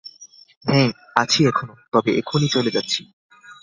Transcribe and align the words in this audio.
হ্যাঁ, 0.65 0.89
আছি 1.15 1.39
এখনো, 1.45 1.73
তবে 1.91 2.09
এখুনি 2.17 2.47
চলে 2.47 2.71
যাচ্ছি। 2.71 3.01